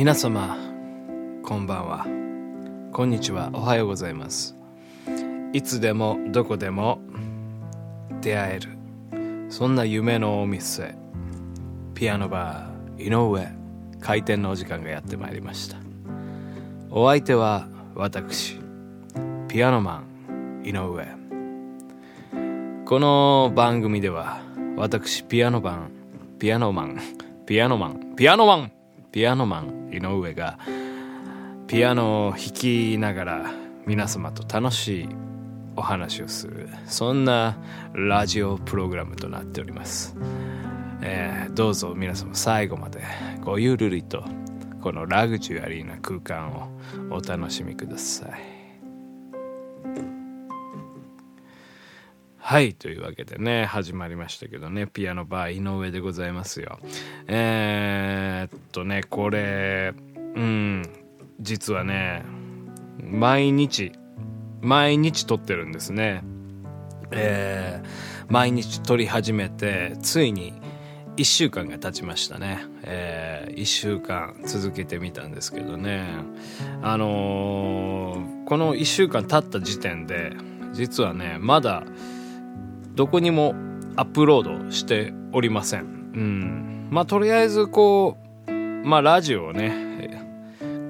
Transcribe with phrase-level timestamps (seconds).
[0.00, 0.56] 皆様
[1.44, 2.06] こんばんは。
[2.90, 3.50] こんにちは。
[3.52, 4.56] おはようございます。
[5.52, 7.02] いつでもどこでも
[8.22, 8.70] 出会える。
[9.50, 10.96] そんな夢のお店
[11.92, 13.46] ピアノバー井上
[14.00, 15.76] 開店のお時間がやってまいりました。
[16.90, 18.58] お相手は私
[19.48, 21.06] ピアノマン井上。
[22.86, 24.40] この番組では
[24.78, 25.90] 私ピアノマン
[26.38, 26.98] ピアノマン
[27.44, 28.72] ピアノマンピアノマン
[29.12, 30.58] ピアノマン井上が
[31.66, 33.50] ピアノを弾きながら
[33.86, 35.08] 皆様と楽しい
[35.76, 37.56] お話をするそんな
[37.92, 40.16] ラジオプログラムとなっております、
[41.02, 43.02] えー、どうぞ皆様最後まで
[43.40, 44.24] ごゆるりと
[44.80, 46.68] このラグジュアリーな空間を
[47.10, 48.59] お楽しみください。
[52.50, 56.80] はいというわけでね始まりましたけどねピアノバー井上でございますよ。
[57.28, 59.94] えー、っとねこれ
[60.34, 60.82] うん
[61.40, 62.24] 実はね
[63.04, 63.92] 毎日
[64.60, 66.24] 毎日撮ってるんですね。
[67.12, 70.52] えー、毎日撮り始めてついに
[71.18, 76.04] 1週間が経ちましたね、えー、1週間続けてみたんですけどね。
[76.82, 80.32] あのー、この1週間経った時点で
[80.72, 81.84] 実はねまだ
[82.94, 83.54] どこにも
[83.96, 85.80] アップロードしておりません。
[85.80, 85.84] う
[86.18, 86.88] ん。
[86.90, 88.16] まあとりあえずこ
[88.46, 89.90] うまあラジオをね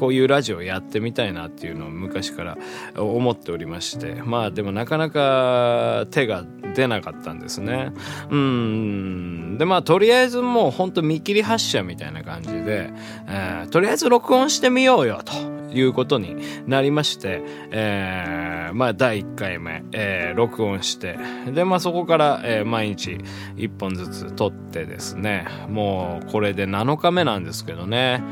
[0.01, 2.59] こういうラジオやってみたいなっていうのを昔から
[2.97, 4.15] 思っておりまして。
[4.15, 7.93] まあでもなかなか手が出なかったんですね。
[8.31, 9.59] うん。
[9.59, 12.91] でまあとりあえずもうほんと見切り発車みたいな感じで、
[13.29, 21.19] えー、とりあえず録音してみようよということになりまして、えー、まあ第1回目、えー、録音して
[21.53, 23.19] でまあそこから、えー、毎日
[23.57, 28.23] 1本ずつ撮ってですねもうこれで7日目なんですけどね。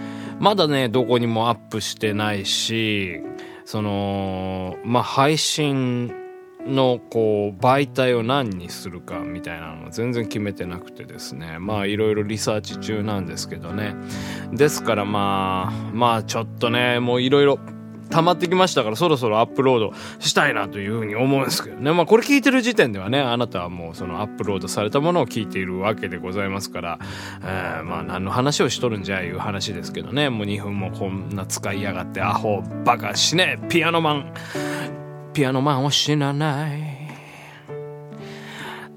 [0.41, 3.21] まだね、どこにもアップしてないし、
[3.65, 6.13] その、まあ、配信
[6.69, 11.59] のこう媒体を何にするかみたいなの全然決めてなくてですね。
[11.59, 13.95] まあいろいろリサーチ中なんですけどね。
[14.53, 17.59] ですからまあまあちょっとねもういろいろ
[18.11, 21.93] 溜まってきましたからそろそろアップロードしたいなというふうに思うんですけどね。
[21.93, 26.99] まあこれ聞いてる時点ではねあなたはもうそのアップロードされたものを聞いているわけでございますから、
[27.43, 30.31] えー、まあ何の話をしとるんじゃいう話ですけどね。
[30.31, 35.08] もう2分もこんな使いやがってアホバカ死ねピアノマン。
[35.39, 36.81] ピアノマンは死なない。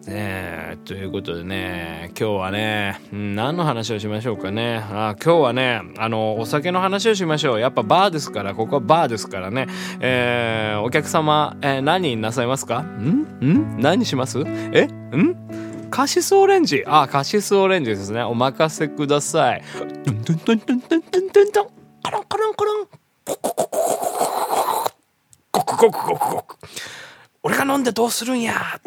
[0.07, 4.77] ねということでね、今日はね、何の話をしましょうかね。
[4.89, 7.59] あ今日はね、あの、お酒の話をしましょう。
[7.59, 9.67] やっぱバーですから、ここはバーですからね。
[9.99, 12.79] えー、お客様、えー、何なさいますか？
[12.79, 13.27] ん？
[13.45, 13.79] ん？
[13.79, 14.39] 何します？
[14.73, 14.85] え？
[14.87, 15.87] ん？
[15.91, 16.83] カシスオレンジ。
[16.87, 18.23] あ、カシスオレンジですね。
[18.23, 19.61] お任せください。
[20.03, 21.67] トントントントントントンドゥン。
[22.01, 22.90] カロンカロンカラン。
[25.81, 26.57] コクコクコクコクコク。
[27.41, 28.81] 俺が飲んでどうするんやっ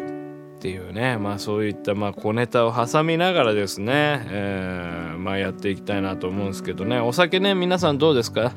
[0.61, 8.53] ていうね、まあそういったまあ小ネタを挟みながらですね、えー、まあやっていきたいなと思うんですけどね、お酒ね、皆さんどうですか？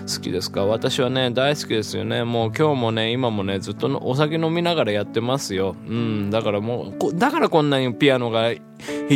[0.00, 0.64] 好きですか？
[0.64, 2.24] 私はね、大好きですよね。
[2.24, 5.76] もう今日もね、今もね、ずっとお酒飲みながらやってますよ。
[5.86, 8.62] うん、だからもう、だからこんなにピアノが弾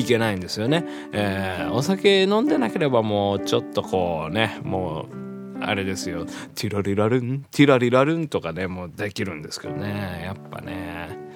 [0.06, 0.84] けないんですよね。
[1.12, 5.25] えー、お酒飲んでなければもうちょっとこうね、もう、
[5.60, 6.26] あれですよ。
[6.54, 10.22] ティラリラルン、ティラリラルンとかね、もうできるんですけどね。
[10.24, 11.26] やっぱね。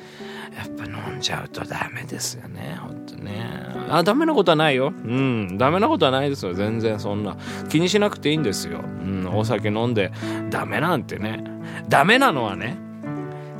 [0.57, 3.47] やっぱ飲んじゃうとダメですよね、ほんとね。
[3.89, 4.89] あ、ダメなことはないよ。
[4.89, 7.37] うん、ダメなことはないですよ、全然そんな。
[7.69, 8.81] 気にしなくていいんですよ。
[8.81, 10.13] うん、お酒飲んで、
[10.51, 11.43] ダメなんてね。
[11.89, 12.77] ダメなのはね、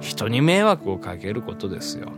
[0.01, 2.13] 人に迷惑をかけることですよ。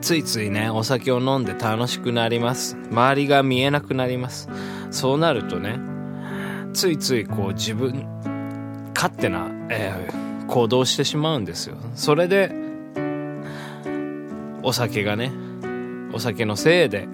[0.00, 2.76] ついついね、お酒を飲んで楽しくなります。
[2.90, 4.48] 周りが見えなくなります。
[4.90, 5.78] そうなるとね、
[6.74, 8.04] ついついこう自分、
[8.94, 11.76] 勝手な、えー、行動してしまうんですよ。
[11.94, 12.52] それで、
[14.62, 15.30] お酒がね
[16.12, 17.06] お酒のせいで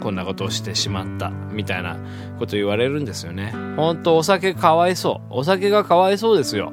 [0.00, 1.98] こんなことをしてしまったみたいな
[2.38, 3.52] こと言われるんですよね。
[3.76, 5.34] 本当お酒かわいそう。
[5.34, 6.72] お酒がかわいそうですよ。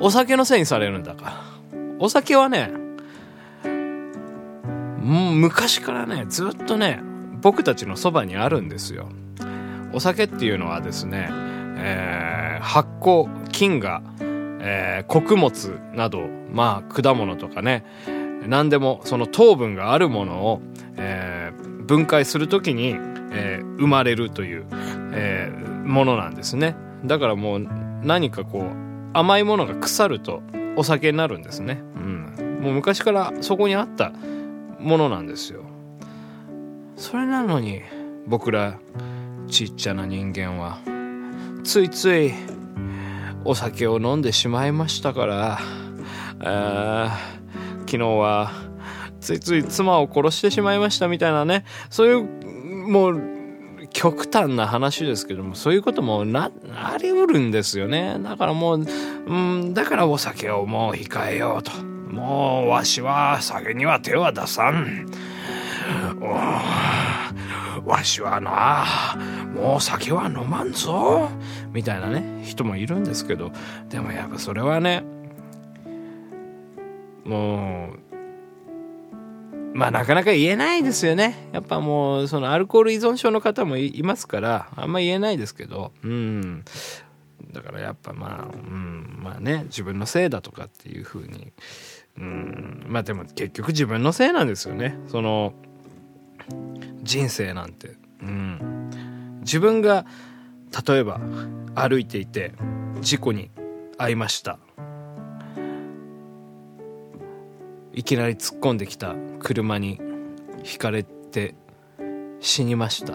[0.00, 1.32] お酒のせいにされるんだから。
[1.98, 2.72] お酒はね
[5.00, 7.00] もう昔からねずっとね
[7.40, 9.08] 僕たちのそばにあるんですよ。
[9.96, 11.30] お酒っていうのはですね、
[11.78, 14.02] えー、発酵菌が、
[14.60, 17.82] えー、穀物などまあ果物とかね
[18.46, 20.60] 何でもその糖分があるものを、
[20.98, 22.88] えー、分解する時に、
[23.32, 24.66] えー、生まれるという、
[25.14, 26.76] えー、ものなんですね。
[27.06, 27.66] だからもう
[28.02, 30.42] 何かこう甘いものが腐ると
[30.76, 34.12] お酒になるんですね、うん、もう昔からそこにあった
[34.78, 35.62] ものなんですよ。
[36.96, 37.80] それなのに
[38.26, 38.78] 僕ら
[39.48, 40.78] ちっちゃな人間は。
[41.64, 42.32] ついつい
[43.44, 45.58] お酒を飲んでしまいましたから。
[47.86, 48.50] 昨日は
[49.20, 51.64] ついつい妻を殺してしまいましたみたいなね。
[51.90, 52.24] そういう
[52.88, 53.22] もう
[53.92, 58.18] 極端な話ですけどもそういうこともなありうるんですよね。
[58.22, 58.86] だからもう、
[59.26, 61.72] うん、だからお酒をもう控えようと。
[62.12, 65.06] もうわしは酒には手は出さん。
[67.86, 68.84] わしはな
[69.54, 71.30] もう酒は飲まんぞ。
[71.72, 73.52] みたいなね人もいるんですけど。
[73.88, 75.04] でもやっぱそれはね
[77.24, 77.98] もう
[79.76, 81.48] まあなかなか言えないですよね。
[81.52, 85.92] やっぱもうそのアルコール依存症の方もいますからあんま言えないですけど。
[86.02, 86.64] うん。
[87.52, 91.52] だからやっぱまあ、うん、まあね自分のせいだとかっていうふうに。
[92.18, 92.86] うん。
[92.88, 94.98] まあでも結局自分のせいなんですよね。
[95.08, 95.52] その
[97.02, 98.90] 人生なんて、うん、
[99.40, 100.06] 自分が
[100.86, 101.20] 例えば
[101.74, 102.52] 歩いていて
[103.00, 103.50] 事故に
[103.98, 104.58] 遭いました。
[107.92, 110.00] いきなり突っ込んできた車に
[110.62, 111.54] ひかれて
[112.40, 113.14] 死にました。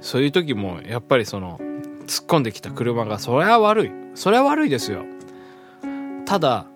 [0.00, 1.58] そういう時もやっぱりその
[2.06, 3.90] 突っ込んできた車がそれは悪い。
[4.14, 5.04] それは悪いですよ。
[6.24, 6.66] ただ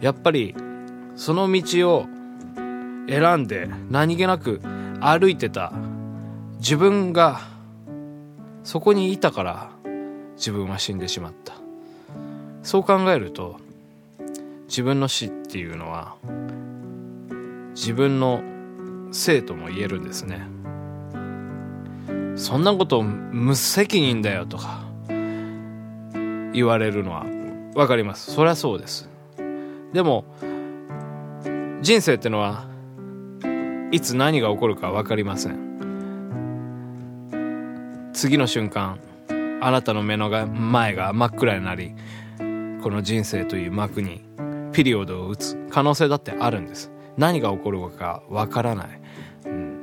[0.00, 0.54] やっぱり
[1.14, 2.06] その道を
[3.08, 4.60] 選んで何気なく
[5.00, 5.72] 歩いてた。
[6.58, 7.40] 自分が
[8.64, 9.70] そこにいたから
[10.36, 11.54] 自分は死んでしまった。
[12.62, 13.58] そう考えると
[14.66, 16.14] 自分の死っていうのは
[17.74, 18.42] 自分の
[19.12, 20.46] せいとも言えるんですね。
[22.36, 24.84] そんなこと無責任だよとか
[26.52, 27.24] 言われるのは
[27.74, 28.32] 分かります。
[28.32, 29.08] そりゃそうです。
[29.92, 30.24] でも
[31.80, 32.69] 人生ってのは
[33.92, 35.70] いつ何が起こるか分かりません。
[38.12, 38.98] 次の瞬間
[39.60, 41.94] あなたの目の前が真っ暗になり
[42.82, 44.22] この人生という幕に
[44.72, 46.90] ピリオドを打つ可能性だってあるんです。
[47.16, 49.00] 何が起こるか分からない、
[49.44, 49.80] うん、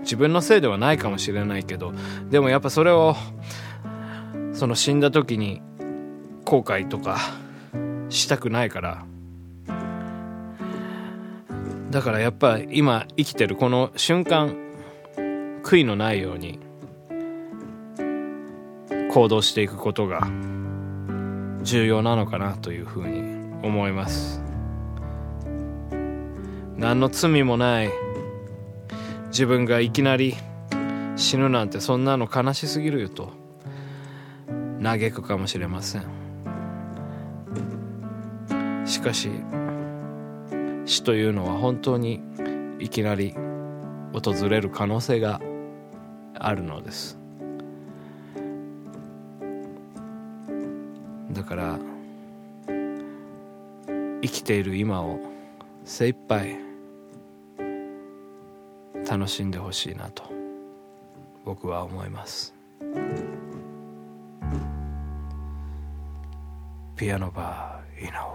[0.00, 1.92] 自分のせいではないかもしれないけど
[2.30, 3.16] でもやっぱそれを
[4.54, 5.60] その死んだ時に
[6.44, 7.18] 後悔とか
[8.08, 9.04] したくないから
[11.92, 14.56] だからやっぱ今生きてるこの瞬間
[15.62, 16.58] 悔いのないように
[19.12, 20.26] 行動していくことが
[21.62, 23.20] 重要なのかなというふうに
[23.62, 24.42] 思います。
[26.78, 27.90] 何の罪もない。
[29.26, 30.34] 自分がいきなり
[31.16, 33.34] 死ぬなんてそんなの悲しすぎるよと。
[34.82, 36.06] 嘆くかもしれません。
[38.86, 39.28] しかし
[40.92, 42.20] 死というのは本当に
[42.78, 43.34] いきなり
[44.12, 45.40] 訪れる可能性が
[46.38, 47.18] あるのです。
[51.32, 51.78] だから
[52.66, 55.18] 生きている今を
[55.84, 56.58] 精一杯
[59.08, 60.24] 楽しんでほしいなと
[61.44, 62.54] 僕は思います。
[66.96, 68.31] ピアノバー井上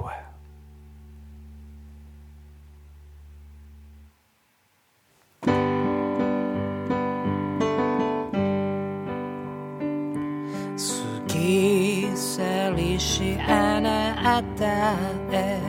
[14.58, 14.94] た
[15.32, 15.60] へ。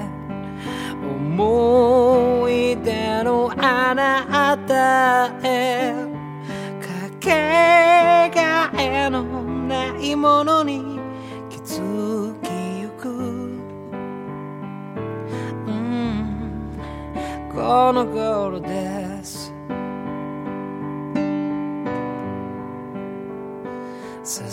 [1.03, 5.95] 思い出のあなたへ。
[6.81, 6.89] か
[7.21, 10.99] けがえのないものに
[11.51, 12.49] 気づき
[12.81, 13.13] ゆく、う
[15.71, 16.79] ん、
[17.53, 18.98] この頃で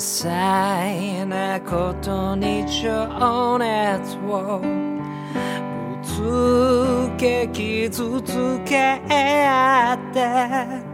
[0.06, 10.86] 細なことに情熱をぶつけ傷つけ合って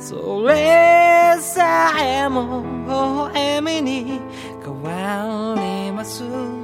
[0.00, 2.90] それさえも微
[3.32, 4.20] 笑みに
[4.60, 6.58] 変わります、うん、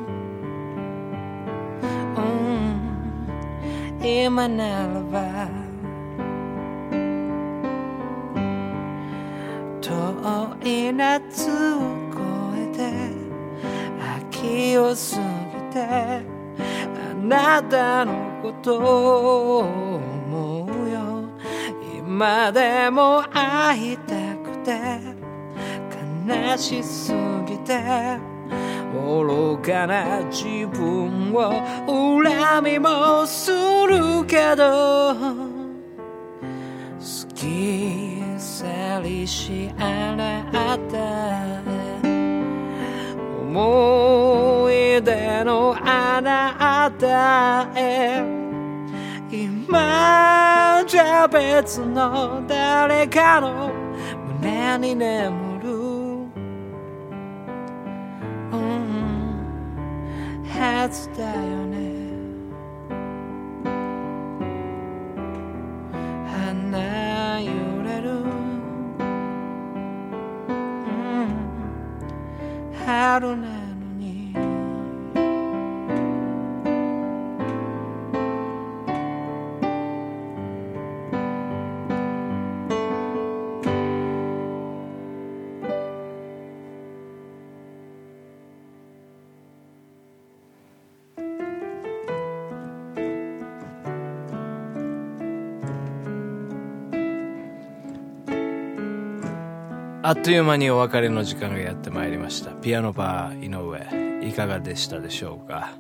[4.02, 5.63] 今ならば
[9.84, 11.76] 遠い夏を
[12.10, 12.16] 越
[12.56, 12.80] えて
[14.18, 21.28] 秋を過ぎてあなたのことを思うよ。
[21.98, 24.72] 今でも会いたくて
[26.26, 27.12] 悲しす
[27.46, 28.18] ぎて
[28.94, 31.52] 愚かな自分を
[32.22, 35.14] 恨みもするけど
[36.98, 38.03] 好き
[38.64, 41.62] さ整理し洗った
[43.42, 48.22] 思い出のあなたへ
[49.30, 53.72] 今じゃ別の誰かの
[54.40, 55.80] 胸に眠る、う
[58.56, 59.42] ん、
[60.48, 61.93] はずだよね
[100.06, 102.50] あっという間にお別れの時間がやってまいりました。
[102.50, 103.48] ピアノバー井
[104.20, 105.72] 上いかがでしたでしょうか？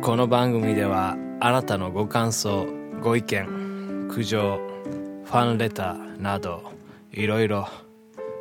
[0.00, 2.66] この番組ではあなたのご感想
[3.02, 4.58] ご意見苦情
[5.26, 6.72] ファンレターなど
[7.12, 7.68] いろいろ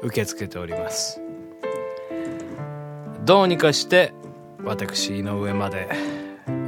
[0.04, 1.20] 受け付けております。
[3.26, 4.14] どうにかして
[4.64, 5.90] 私井上まで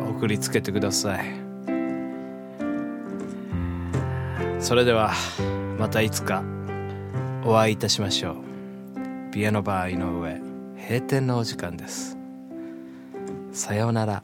[0.09, 1.25] 送りつけてください。
[4.59, 5.13] それでは
[5.79, 6.43] またいつか。
[7.49, 8.35] お会いいたしましょう。
[9.31, 10.41] ピアノバー井上
[10.75, 12.17] 閉店のお時間です。
[13.53, 14.21] さようなら。